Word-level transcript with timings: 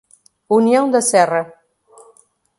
União 0.59 0.89
da 0.89 0.99
Serra 0.99 1.53